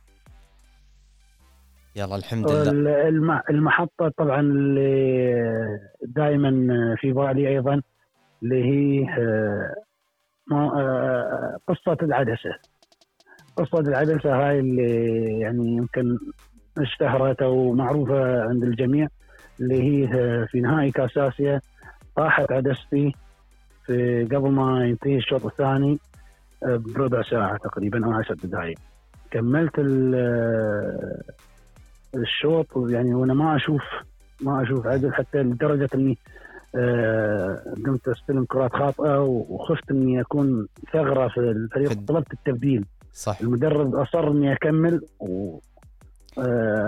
يلا 1.96 2.16
الحمد 2.16 2.52
لله. 2.52 3.42
المحطة 3.50 4.12
طبعا 4.18 4.42
اللي 4.42 5.80
دائما 6.02 6.52
في 7.00 7.12
بالي 7.14 7.48
أيضا 7.48 7.82
اللي 8.44 8.64
هي 8.64 9.06
آه، 9.20 9.76
آه، 10.52 11.58
قصة 11.68 11.98
العدسة. 12.02 12.56
قصة 13.58 13.80
العدسة 13.80 14.36
هاي 14.36 14.60
اللي 14.60 15.40
يعني 15.40 15.76
يمكن 15.76 16.18
اشتهرت 16.78 17.42
أو 17.42 17.74
معروفة 17.74 18.44
عند 18.44 18.64
الجميع 18.64 19.08
اللي 19.60 19.84
هي 19.84 20.08
في 20.48 20.62
نهائي 20.62 20.92
كاس 20.92 21.18
آسيا 21.18 21.62
طاحت 22.16 22.52
عدستي 22.52 23.16
في 23.86 24.24
قبل 24.26 24.52
ما 24.52 24.86
ينتهي 24.86 25.18
الشوط 25.18 25.46
الثاني 25.46 26.00
آه، 26.64 26.76
بربع 26.76 27.22
ساعة 27.22 27.58
تقريبا 27.58 28.06
أو 28.06 28.12
عشر 28.12 28.34
دقائق 28.34 28.78
كملت 29.32 29.80
آه، 29.80 31.22
الشوط 32.16 32.68
يعني 32.76 33.14
وأنا 33.14 33.34
ما 33.34 33.56
أشوف 33.56 33.82
ما 34.42 34.64
أشوف 34.64 34.88
عدل 34.88 35.14
حتى 35.14 35.38
لدرجة 35.38 35.90
إني 35.96 36.18
آه، 36.76 37.76
قمت 37.86 38.08
أستلم 38.08 38.46
كرات 38.46 38.74
خاطئة 38.74 39.20
وخفت 39.24 39.92
إني 39.92 40.22
أكون 40.22 40.68
ثغرة 40.94 41.28
في 41.28 41.38
الفريق 41.40 41.94
طلبت 42.08 42.34
التبديل. 42.34 42.86
صح. 43.14 43.42
المدرب 43.42 43.96
أصر 43.96 44.32
إني 44.32 44.54
أكمل 44.54 45.02
و 45.20 45.60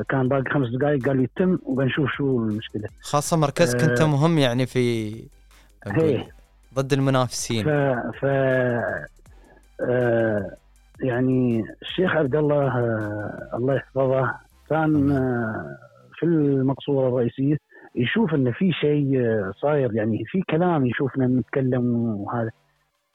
كان 0.10 0.28
باقي 0.28 0.44
خمس 0.54 0.70
دقائق 0.70 1.06
قال 1.06 1.18
لي 1.18 1.30
تم 1.36 1.58
وبنشوف 1.66 2.10
شو 2.12 2.40
المشكلة. 2.40 2.90
خاصة 3.02 3.38
مركزك 3.38 3.90
انت 3.90 4.02
آه، 4.02 4.08
مهم 4.08 4.38
يعني 4.38 4.66
في 4.66 5.16
ضد 6.76 6.94
المنافسين. 6.94 7.64
ف, 7.66 7.70
ف... 8.20 8.26
يعني 11.00 11.64
الشيخ 11.82 12.16
عبد 12.16 12.36
الله 12.36 12.80
الله 13.54 13.76
يحفظه 13.76 14.32
كان 14.70 15.10
في 16.20 16.24
المقصورة 16.26 17.08
الرئيسية 17.08 17.58
يشوف 17.96 18.34
إن 18.34 18.52
في 18.52 18.72
شيء 18.72 19.20
صاير 19.62 19.94
يعني 19.94 20.24
في 20.26 20.42
كلام 20.50 20.86
يشوفنا 20.86 21.28
نتكلم 21.28 21.96
وهذا. 21.96 22.52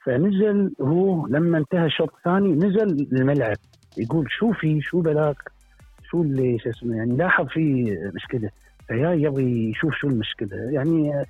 فنزل 0.04 0.72
هو 0.80 1.26
لما 1.26 1.58
انتهى 1.58 1.86
الشوط 1.86 2.10
الثاني 2.16 2.52
نزل 2.52 3.08
الملعب 3.12 3.56
يقول 3.98 4.26
شو 4.30 4.52
في؟ 4.52 4.80
شو 4.80 5.00
بلاك 5.00 5.36
شو 6.10 6.22
اللي 6.22 6.58
شو 6.58 6.70
اسمه 6.70 6.96
يعني 6.96 7.16
لاحظ 7.16 7.46
في 7.46 7.96
مشكلة. 8.14 8.50
فيا 8.88 9.10
يبغي 9.10 9.70
يشوف 9.70 9.94
شو 9.94 10.08
المشكلة. 10.08 10.56
يعني 10.56 11.24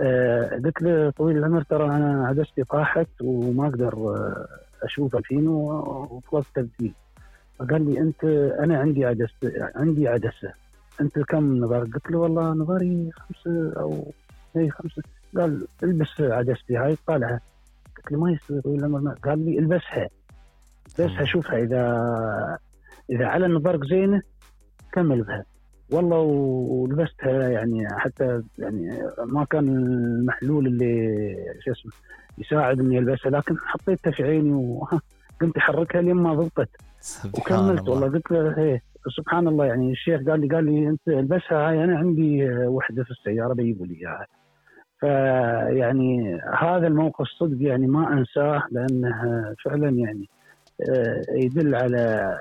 آه 0.00 0.60
قلت 0.64 0.82
له 0.82 1.10
طويل 1.10 1.36
العمر 1.36 1.62
ترى 1.62 1.84
أنا 1.84 2.26
عدستي 2.26 2.64
طاحت 2.64 3.08
وما 3.20 3.66
أقدر 3.68 3.94
آه، 3.94 4.46
أشوف 4.82 5.16
الحين 5.16 5.48
وطلبت 5.48 6.46
تبديل. 6.54 6.92
فقال 7.58 7.90
لي 7.90 8.00
أنت 8.00 8.24
أنا 8.60 8.78
عندي 8.78 9.04
عدسة 9.04 9.70
عندي 9.76 10.08
عدسة. 10.08 10.52
أنت 11.00 11.18
كم 11.18 11.56
نظر؟ 11.56 11.84
قلت 11.84 12.10
له 12.10 12.18
والله 12.18 12.52
نظري 12.52 13.10
خمسة 13.12 13.80
أو 13.80 14.12
اي 14.56 14.70
خمسة. 14.70 15.02
قال 15.36 15.66
البس 15.82 16.20
عدستي 16.20 16.76
هاي 16.76 16.96
طالعة. 17.06 17.40
قلت 17.96 18.12
له 18.12 18.20
ما 18.20 18.32
يصير 18.32 18.62
العمر 18.66 19.14
قال 19.24 19.44
لي 19.44 19.58
البسها. 19.58 20.08
البسها 20.98 21.24
شوفها 21.24 21.58
إذا 21.58 22.58
إذا 23.10 23.26
على 23.26 23.48
نظرك 23.48 23.84
زينة 23.84 24.22
كمل 24.92 25.22
بها. 25.22 25.44
والله 25.92 26.18
ولبستها 26.18 27.48
يعني 27.48 27.88
حتى 27.90 28.42
يعني 28.58 29.02
ما 29.26 29.44
كان 29.44 29.68
المحلول 29.68 30.66
اللي 30.66 31.16
شو 31.64 31.72
اسمه 31.72 31.92
يساعد 32.38 32.80
إني 32.80 32.98
ألبسها 32.98 33.30
لكن 33.30 33.56
حطيتها 33.58 34.10
في 34.10 34.22
عيني 34.22 34.52
وقمت 34.52 35.56
أحركها 35.58 36.02
لين 36.02 36.16
ما 36.16 36.34
ضبطت. 36.34 36.70
وكملت 37.24 37.88
والله. 37.88 38.08
قلت 38.08 38.30
له 38.30 38.58
إيه 38.58 38.82
سبحان 39.16 39.48
الله. 39.48 39.64
يعني 39.64 39.92
الشيخ 39.92 40.20
قال 40.28 40.40
لي 40.40 40.48
قال 40.48 40.64
لي 40.64 40.88
أنت 40.88 41.08
ألبسها 41.08 41.68
هاي 41.68 41.84
أنا 41.84 41.98
عندي 41.98 42.50
وحدة 42.50 43.04
في 43.04 43.10
السيارة 43.10 43.54
بيجيبوا 43.54 43.86
لي 43.86 43.94
إياها. 43.94 44.26
فيعني 45.00 46.40
هذا 46.58 46.86
الموقف 46.86 47.26
صدق 47.26 47.56
يعني 47.60 47.86
ما 47.86 48.12
أنساه 48.12 48.62
لأنه 48.70 49.14
فعلا 49.64 49.88
يعني 49.88 50.28
آه، 50.90 51.22
يدل 51.28 51.74
على 51.74 51.98
آه، 51.98 52.38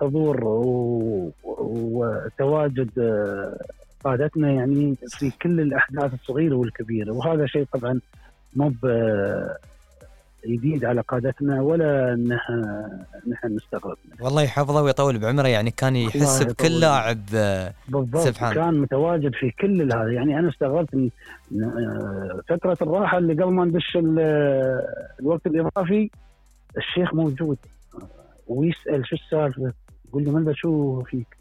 حضور 0.00 0.40
وتواجد 1.44 2.90
آه، 2.98 3.56
قادتنا 4.04 4.50
يعني 4.50 4.96
في 5.08 5.30
كل 5.42 5.60
الأحداث 5.60 6.14
الصغيرة 6.14 6.54
والكبيرة. 6.54 7.12
وهذا 7.12 7.46
شيء 7.46 7.66
طبعا 7.72 8.00
مو 8.56 8.72
جديد 10.46 10.84
على 10.84 11.00
قادتنا 11.00 11.62
ولا 11.62 12.14
نحن 13.28 13.56
نستغرب 13.56 13.96
منه. 14.04 14.24
والله 14.24 14.42
يحفظه 14.42 14.82
ويطول 14.82 15.18
بعمره 15.18 15.48
يعني 15.48 15.70
كان 15.70 15.96
يحس 15.96 16.42
بكل 16.42 16.80
لاعب 16.80 17.18
بالضبط. 17.88 18.22
سبحان. 18.22 18.54
كان 18.54 18.74
متواجد 18.78 19.34
في 19.34 19.50
كل 19.50 19.92
هذا. 19.92 20.12
يعني 20.12 20.38
أنا 20.38 20.48
استغربت 20.48 20.94
من 20.94 21.10
فترة 22.48 22.78
الراحة 22.82 23.18
اللي 23.18 23.42
قبل 23.42 23.52
ما 23.52 23.64
ندش 23.64 23.98
الوقت 25.20 25.46
الإضافي 25.46 26.10
الشيخ 26.76 27.14
موجود. 27.14 27.58
ويسأل 28.50 29.06
شو 29.06 29.16
السالفة؟ 29.16 29.72
يقول 30.08 30.24
لي 30.24 30.30
ماذا 30.30 30.52
شو 30.52 31.02
فيك؟ 31.02 31.36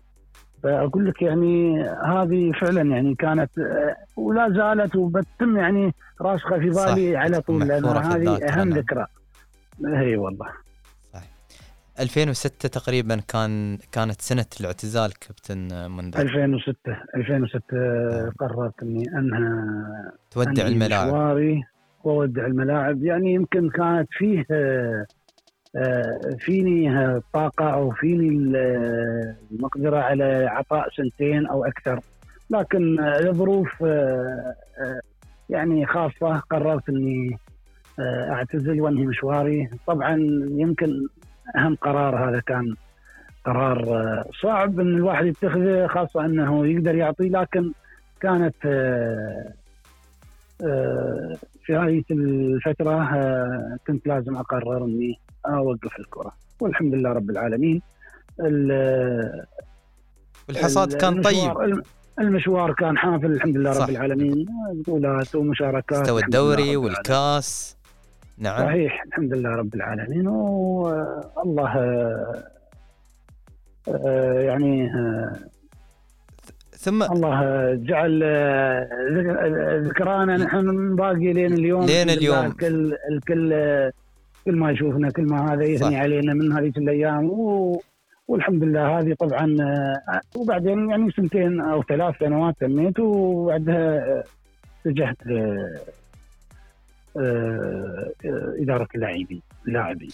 فأقول 0.63 1.07
لك 1.07 1.21
يعني 1.21 1.83
هذه 1.83 2.51
فعلا 2.61 2.81
يعني 2.81 3.15
كانت 3.15 3.49
ولا 4.17 4.49
زالت 4.49 4.95
وبتم 4.95 5.57
يعني 5.57 5.93
راسخة 6.21 6.59
في 6.59 6.69
بالي 6.69 7.17
على 7.17 7.41
طول 7.41 7.67
لأن 7.67 7.85
هذه 7.85 8.45
أهم 8.45 8.69
ذكرى. 8.69 9.05
إي 9.85 10.17
والله. 10.17 10.47
صح 11.13 11.23
2006 11.99 12.69
تقريبا 12.69 13.15
كان 13.27 13.77
كانت 13.91 14.21
سنة 14.21 14.45
الاعتزال 14.61 15.13
كابتن 15.13 15.91
منذر 15.91 16.21
2006 16.21 16.77
2006 17.15 18.29
قررت 18.39 18.83
إني 18.83 19.03
أنهى 19.17 19.63
تودع 20.31 20.51
أنهي 20.51 20.67
الملاعب. 20.67 21.07
مشواري 21.07 21.63
وأودع 22.03 22.45
الملاعب. 22.45 23.03
يعني 23.03 23.33
يمكن 23.33 23.69
كانت 23.69 24.07
فيه 24.11 24.45
آه، 24.51 25.05
فيني 26.39 26.89
آه، 26.97 27.21
طاقة 27.33 27.69
أو 27.69 27.91
فيني 27.91 28.27
ال- 28.29 29.35
المقدرة 29.51 29.97
على 29.97 30.45
عطاء 30.49 30.89
سنتين 30.97 31.47
أو 31.47 31.65
أكثر. 31.65 31.99
لكن 32.49 32.95
لظروف 33.21 33.83
آه، 33.83 34.53
آه، 34.81 34.99
يعني 35.49 35.85
خاصة 35.85 36.39
قررت 36.39 36.89
إني 36.89 37.37
أعتزل 38.29 38.81
وأنهي 38.81 39.05
مشواري. 39.05 39.69
طبعا 39.87 40.15
يمكن 40.51 41.07
أهم 41.57 41.75
قرار 41.75 42.29
هذا 42.29 42.39
كان 42.39 42.75
قرار 43.45 43.83
صعب 44.41 44.79
إن 44.79 44.87
الواحد 44.95 45.25
يتخذه 45.25 45.87
خاصة 45.87 46.25
إنه 46.25 46.67
يقدر 46.67 46.95
يعطي. 46.95 47.29
لكن 47.29 47.71
كانت 48.21 48.55
في 51.65 51.75
هذه 51.75 52.03
الفترة 52.11 53.07
كنت 53.87 54.07
لازم 54.07 54.35
أقرر 54.37 54.85
إني 54.85 55.19
أوقف 55.45 55.99
الكرة. 55.99 56.31
والحمد 56.59 56.93
لله 56.95 57.09
رب 57.13 57.29
العالمين. 57.29 57.81
ال- 58.39 59.45
والحصاد 60.49 60.93
كان 60.93 61.21
طيب. 61.21 61.35
المشوار- 61.37 61.63
الم- 61.65 61.83
المشوار 62.19 62.73
كان 62.73 62.97
حافل 62.97 63.25
الحمد 63.25 63.57
لله 63.57 63.71
صح. 63.73 63.83
رب 63.83 63.89
العالمين. 63.89 64.45
بطولات 64.73 65.35
ومشاركات 65.35 65.99
مستوى 65.99 66.21
الدوري 66.23 66.75
والكاس. 66.77 67.77
نعم. 68.37 68.65
صحيح 68.67 69.03
الحمد 69.07 69.33
لله 69.33 69.49
رب 69.49 69.75
العالمين. 69.75 70.27
والله 70.27 71.73
يعني 74.39 74.85
آه، 74.93 75.31
ثم 76.71 77.03
الله 77.03 77.43
آه، 77.43 77.73
جعل 77.73 78.21
آه، 78.23 78.89
ذك- 79.13 79.87
ذكرانا 79.89 80.37
نحن 80.37 80.95
باقي 80.95 81.33
لين 81.33 81.53
اليوم. 81.53 81.85
لين 81.85 82.09
اليوم. 82.09 82.45
الكل 82.45 82.95
الكل 83.11 83.53
آه، 83.53 83.91
كل 84.45 84.55
ما 84.55 84.71
يشوفنا 84.71 85.11
كل 85.11 85.23
ما 85.23 85.53
هذا 85.53 85.63
يثني 85.63 85.91
صح. 85.91 85.97
علينا 85.97 86.33
من 86.33 86.51
هذه 86.53 86.71
الأيام 86.77 87.29
و 87.29 87.81
والحمد 88.27 88.63
لله 88.63 88.99
هذه 88.99 89.13
طبعا 89.19 89.57
آه، 89.61 90.21
وبعدين 90.39 90.89
يعني 90.89 91.11
سنتين 91.11 91.61
أو 91.61 91.83
ثلاث 91.83 92.15
سنوات 92.19 92.55
تميت 92.59 92.99
وبعدها 92.99 93.97
آه، 93.97 94.23
اتجهت 94.85 95.17
ل 95.25 95.31
آه، 97.17 98.11
إدارة 98.61 98.87
اللاعبين 98.95 99.41
اللاعبين 99.67 100.09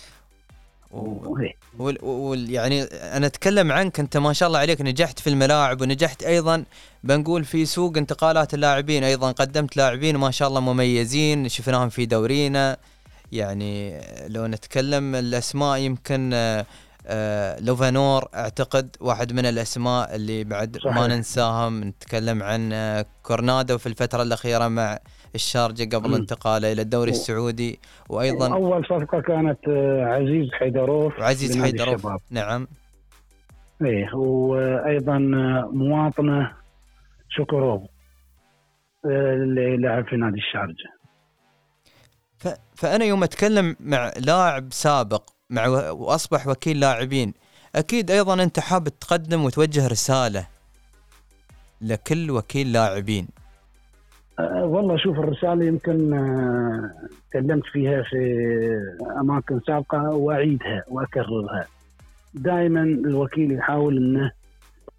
و- 0.92 1.30
وهيك. 1.32 1.58
وال 1.80 1.98
وال 2.06 2.52
يعني 2.52 2.84
أنا 2.84 3.26
أتكلم 3.26 3.72
عنك 3.72 4.00
أنت 4.00 4.18
ما 4.18 4.34
شاء 4.34 4.48
الله 4.48 4.60
عليك 4.60 4.82
نجحت 4.82 5.20
في 5.20 5.30
الملاعب 5.30 5.82
ونجحت 5.82 6.24
أيضا 6.24 6.64
بنقول 7.04 7.44
في 7.44 7.66
سوق 7.66 7.98
انتقالات 7.98 8.54
اللاعبين 8.54 9.04
أيضا 9.04 9.32
قدمت 9.32 9.78
لاعبين 9.78 10.18
ما 10.18 10.32
شاء 10.32 10.48
الله 10.48 10.60
مميزين 10.60 11.50
شفناهم 11.50 11.90
في 11.90 12.06
دورينا 12.06 12.78
يعني 13.36 14.02
لو 14.28 14.46
نتكلم 14.48 15.16
الأسماء 15.16 15.78
يمكن 15.80 16.32
آه، 16.34 16.66
آه، 17.08 17.60
لوفانور 17.60 18.24
أعتقد 18.36 18.96
واحد 19.02 19.34
من 19.34 19.46
الأسماء 19.46 20.16
اللي 20.16 20.44
بعد 20.44 20.78
ما 20.86 20.92
صحيح. 20.92 21.04
ننساهم 21.08 21.84
نتكلم 21.84 22.44
عن 22.44 22.74
آه، 22.74 23.06
كورنادو 23.24 23.78
في 23.78 23.88
الفترة 23.88 24.22
الأخيرة 24.22 24.68
مع 24.68 25.00
الشارجة 25.36 25.96
قبل. 25.96 26.14
انتقاله 26.16 26.72
إلى 26.72 26.82
الدوري 26.82 27.12
و- 27.12 27.14
السعودي 27.14 27.80
وأيضا 28.10 28.54
اول 28.54 28.86
صفقة 28.86 29.22
كانت 29.22 29.60
عزيز 30.08 30.50
حيدروف 30.54 31.14
لنادي 31.20 31.62
حيدروف. 31.62 32.08
نعم 32.32 32.68
إيه 33.82 34.14
وأيضا 34.16 35.18
مواطنة 35.74 36.52
شكروف 37.30 37.82
آه، 39.06 39.34
اللي 39.34 39.78
لعب 39.78 40.06
في 40.08 40.16
نادي 40.16 40.38
الشارجة 40.38 40.95
ف... 42.38 42.48
فأنا 42.76 43.06
يوم 43.06 43.24
أتكلم 43.24 43.76
مع 43.80 44.12
لاعب 44.18 44.74
سابق 44.74 45.30
مع. 45.50 45.68
وأصبح 45.92 46.48
وكيل 46.48 46.80
لاعبين 46.80 47.34
أكيد 47.76 48.12
أيضا 48.12 48.44
أنت 48.44 48.60
حاب 48.60 48.88
تقدم 48.88 49.46
وتوجه 49.46 49.88
رسالة 49.88 50.48
لكل 51.82 52.32
وكيل 52.32 52.72
لاعبين 52.72 53.28
أه 54.40 54.66
والله 54.66 54.98
شوف 54.98 55.20
الرسالة 55.20 55.66
يمكن 55.66 56.14
آه، 56.14 56.92
تكلمت 57.30 57.66
فيها 57.66 58.04
في 58.04 58.48
أماكن 59.22 59.60
سابقة 59.68 60.10
وأعيدها 60.10 60.84
وأكررها 60.88 61.66
دائما 62.34 62.82
الوكيل 62.84 63.52
يحاول 63.52 63.98
إنه 63.98 64.32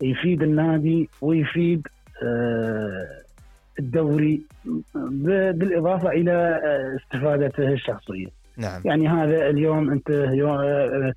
يفيد 0.02 0.42
النادي 0.42 1.08
ويفيد 1.20 1.86
آه، 2.22 3.25
الدوري 3.78 4.42
بالإضافة 4.94 6.08
إلى 6.10 6.32
آه، 6.32 6.96
استفادته 6.96 7.72
الشخصية. 7.72 8.26
نعم. 8.56 8.82
يعني 8.84 9.08
هذا 9.08 9.48
اليوم 9.50 9.90
أنت 9.90 10.10
يو- 10.10 10.54
آه، 10.60 11.12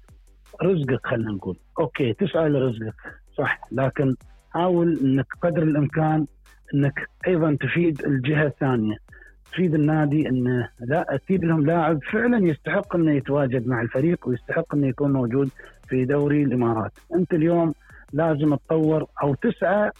رزقك 0.63 1.07
خلينا 1.07 1.31
نقول. 1.31 1.57
okay 1.79 2.13
تسعى 2.13 2.49
لرزقك 2.49 2.93
صح. 3.37 3.61
لكن 3.71 4.15
حاول 4.51 4.99
إنك 5.03 5.25
قدر 5.41 5.63
الإمكان 5.63 6.25
إنك 6.73 7.07
أيضا 7.27 7.57
تفيد 7.61 8.01
الجهة 8.05 8.45
الثانية. 8.45 8.95
تفيد 9.51 9.73
النادي 9.73 10.29
انه 10.29 10.69
لا 10.79 11.19
تجيب 11.27 11.43
لهم 11.43 11.65
لاعب 11.65 11.99
فعلا 12.03 12.47
يستحق 12.47 12.95
إنه 12.95 13.11
يتواجد 13.13 13.67
مع 13.67 13.81
الفريق 13.81 14.27
ويستحق 14.27 14.75
إنه 14.75 14.87
يكون 14.87 15.13
موجود 15.13 15.49
في 15.87 16.05
دوري 16.05 16.43
الإمارات. 16.43 16.91
أنت 17.15 17.33
اليوم 17.33 17.73
لازم 18.13 18.55
تطور 18.55 19.05
أو 19.23 19.33
تسعى 19.35 19.91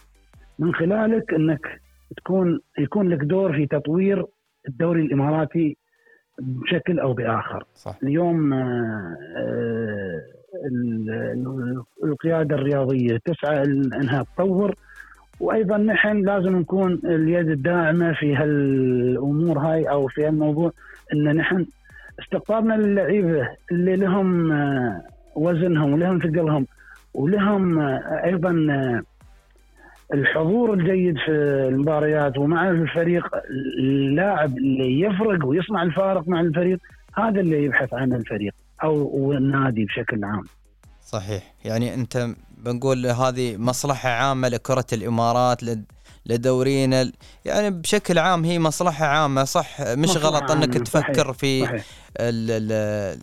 من 0.59 0.73
خلالك 0.73 1.33
إنك 1.33 1.81
تكون 2.17 2.59
يكون 2.79 3.09
لك 3.09 3.17
دور 3.23 3.53
في 3.53 3.65
تطوير 3.65 4.25
الدوري 4.67 5.01
الإماراتي 5.01 5.77
بشكل 6.39 6.99
أو 6.99 7.13
بآخر. 7.13 7.63
صح. 7.75 7.97
اليوم 8.03 8.53
آه، 8.53 9.17
آه، 9.37 10.21
ال- 10.65 11.09
ال- 11.11 11.83
القيادة 12.03 12.55
الرياضية 12.55 13.19
تسعى 13.25 13.63
إنها 13.63 14.23
تطور 14.35 14.75
وأيضا 15.39 15.77
نحن 15.77 16.21
لازم 16.25 16.55
نكون 16.55 16.93
اليد 17.05 17.49
الداعمة 17.49 18.13
في 18.13 18.35
هالأمور 18.35 19.57
هاي 19.59 19.89
أو 19.89 20.07
في 20.07 20.25
هالموضوع 20.27 20.71
إن 21.13 21.35
نحن 21.35 21.65
استقطابنا 22.19 22.73
للعيبة 22.73 23.47
اللي 23.71 23.95
لهم 23.95 24.51
آه، 24.51 25.01
وزنهم 25.35 25.93
ولهم 25.93 26.19
ثقلهم 26.19 26.65
ولهم 27.13 27.79
أيضا 28.23 28.51
الحضور 30.13 30.73
الجيد 30.73 31.15
في 31.25 31.31
المباريات 31.69 32.37
ومع 32.37 32.69
الفريق 32.69 33.23
اللاعب 33.79 34.57
اللي 34.57 34.99
يفرق 34.99 35.45
ويصنع 35.45 35.83
الفارق 35.83 36.27
مع 36.27 36.41
الفريق 36.41 36.79
هذا 37.15 37.39
اللي 37.41 37.63
يبحث 37.63 37.93
عنه 37.93 38.15
الفريق 38.15 38.53
أو 38.83 39.33
النادي 39.33 39.85
بشكل 39.85 40.23
عام. 40.23 40.43
صحيح. 41.01 41.53
يعني 41.65 41.93
أنت 41.93 42.27
بنقول 42.57 43.05
هذه 43.05 43.57
مصلحة 43.57 44.09
عامة 44.09 44.47
لكرة 44.47 44.85
الإمارات 44.93 45.63
لد- 45.63 45.85
لدورينا. 46.25 47.11
يعني 47.45 47.69
بشكل 47.69 48.17
عام 48.17 48.43
هي 48.43 48.59
مصلحة 48.59 49.05
عامة 49.05 49.43
صح؟ 49.43 49.81
مش 49.81 50.09
مصلحة 50.09 50.27
غلط 50.27 50.51
أنك 50.51 50.73
عامة، 50.73 50.83
تفكر 50.83 51.23
صحيح، 51.23 51.31
في 51.31 51.61
صحيح. 51.65 51.85
ال 52.19 52.51
ال 52.51 52.71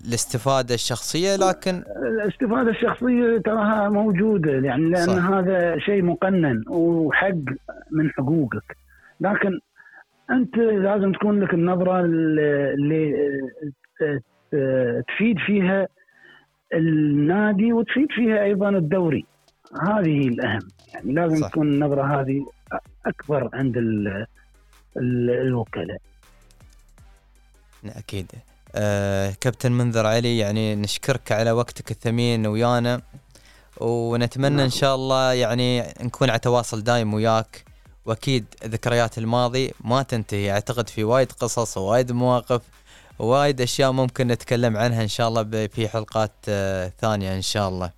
الاستفادة 0.09 0.75
الشخصية 0.75 1.37
لكن 1.37 1.83
الاستفادة 1.97 2.71
الشخصية 2.71 3.39
تراها 3.45 3.89
موجودة 3.89 4.53
يعني 4.53 4.91
لأن 4.91 5.07
صح. 5.07 5.25
هذا 5.31 5.79
شيء 5.79 6.03
مقنن 6.03 6.65
وحق 6.69 7.35
من 7.91 8.11
حقوقك. 8.11 8.77
لكن 9.21 9.61
أنت 10.31 10.57
لازم 10.57 11.13
تكون 11.13 11.41
لك 11.41 11.55
النظرة 11.55 12.01
اللي 12.01 12.75
اللي 12.75 13.15
تفيد 15.09 15.39
فيها 15.47 15.89
النادي 16.75 17.73
وتفيد 17.73 18.09
فيها 18.11 18.43
أيضا 18.45 18.69
الدوري. 18.69 19.27
هذه 19.83 20.29
الأهم. 20.29 20.69
يعني 20.95 21.13
لازم 21.13 21.37
صح. 21.37 21.49
تكون 21.49 21.69
النظرة 21.69 22.21
هذه 22.21 22.47
أكبر 23.07 23.51
عند 23.53 23.77
ال- 23.77 24.27
ال- 24.97 25.31
الوكلاء. 25.31 25.99
أكيد. 27.87 28.27
آه 28.75 29.31
كابتن 29.41 29.73
منذر 29.73 30.07
علي 30.07 30.39
يعني 30.39 30.75
نشكرك 30.75 31.33
على 31.33 31.53
وقتك 31.53 31.91
الثمين 31.91 32.47
ويانا 32.47 33.01
ونتمنى 33.81 34.65
إن 34.65 34.71
شاء 34.71 34.95
الله 34.95 35.33
يعني 35.33 35.81
نكون 36.01 36.31
على 36.31 36.39
تواصل 36.39 36.83
دايم 36.83 37.15
وياك 37.15 37.65
وأكيد 38.07 38.45
ذكريات 38.65 39.19
الماضي 39.19 39.73
ما 39.85 40.03
تنتهي. 40.03 40.51
أعتقد 40.53 40.89
في 40.89 41.05
وايد 41.05 41.33
قصص 41.33 41.77
ووايد 41.79 42.13
مواقف 42.13 42.63
ووايد 43.19 43.61
أشياء 43.61 43.93
ممكن 43.93 44.27
نتكلم 44.29 44.77
عنها 44.77 45.03
إن 45.03 45.09
شاء 45.09 45.29
الله 45.29 45.67
في 45.67 45.89
حلقات 45.89 46.33
آه 46.49 46.93
ثانية 47.01 47.35
إن 47.37 47.43
شاء 47.43 47.69
الله. 47.69 47.91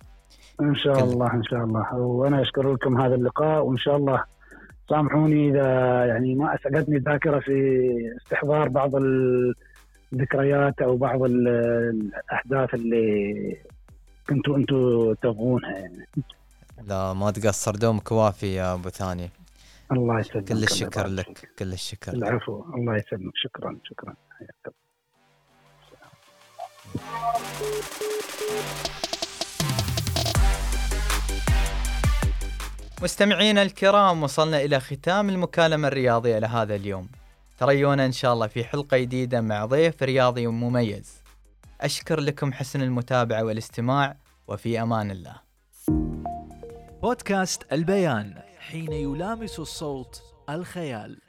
إن 0.61 0.75
شاء 0.75 1.03
الله 1.03 1.33
إن 1.33 1.43
شاء 1.43 1.63
الله. 1.63 1.93
وأنا 1.95 2.41
أشكر 2.41 2.73
لكم 2.73 3.01
هذا 3.01 3.15
اللقاء 3.15 3.63
وإن 3.65 3.77
شاء 3.77 3.95
الله 3.95 4.23
سامحوني 4.89 5.49
إذا 5.49 5.65
يعني 6.05 6.35
ما 6.35 6.55
أسعدتني 6.55 6.97
الذاكرة 6.97 7.39
في 7.39 7.53
استحضار 8.21 8.69
بعض 8.69 8.91
الذكريات 10.13 10.81
أو 10.81 10.97
بعض 10.97 11.23
ال- 11.23 11.47
الأحداث 11.47 12.73
اللي 12.73 13.57
كنتوا 14.29 14.57
أنتم 14.57 15.13
تبغونها 15.13 15.71
يعني. 15.71 16.07
لا 16.87 17.13
ما 17.13 17.31
تقصر. 17.31 17.75
دومك 17.75 18.11
وافي 18.11 18.55
يا 18.55 18.73
أبو 18.73 18.89
ثاني. 18.89 19.29
الله 19.91 20.19
يسلمك. 20.19 20.47
كل 20.47 20.63
الشكر 20.63 21.07
لك. 21.07 21.49
كل 21.59 21.73
الشكر. 21.73 22.13
العفو. 22.13 22.63
الله 22.75 22.95
يسلمك. 22.97 23.33
شكرا. 23.35 23.77
شكرا. 23.83 24.13
حياك 24.39 24.55
الله. 24.67 24.79
مستمعينا 33.03 33.61
الكرام 33.61 34.23
وصلنا 34.23 34.61
إلى 34.61 34.79
ختام 34.79 35.29
المكالمة 35.29 35.87
الرياضية 35.87 36.39
لهذا 36.39 36.75
اليوم. 36.75 37.07
تريونا 37.59 38.05
إن 38.05 38.11
شاء 38.11 38.33
الله 38.33 38.47
في 38.47 38.63
حلقة 38.63 38.97
جديدة 38.97 39.41
مع 39.41 39.65
ضيف 39.65 40.03
رياضي 40.03 40.47
مميز. 40.47 41.21
أشكر 41.81 42.19
لكم 42.19 42.53
حسن 42.53 42.81
المتابعة 42.81 43.43
والاستماع 43.43 44.15
وفي 44.47 44.81
أمان 44.81 45.11
الله. 45.11 45.35
بودكاست 47.01 47.73
البيان 47.73 48.41
حين 48.59 48.91
يلامس 48.93 49.59
الصوت 49.59 50.21
الخيال. 50.49 51.28